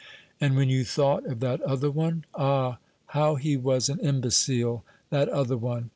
"And 0.39 0.55
when 0.55 0.67
you 0.67 0.83
thought 0.83 1.27
of 1.27 1.41
that 1.41 1.61
other 1.61 1.91
one? 1.91 2.25
Ah, 2.33 2.79
how 3.09 3.35
he 3.35 3.55
was 3.55 3.87
an 3.87 3.99
imbecile, 3.99 4.83
that 5.11 5.29
other 5.29 5.57
one! 5.57 5.89